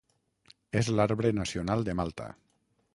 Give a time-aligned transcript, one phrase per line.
[0.81, 2.31] És l'arbre nacional de Malta.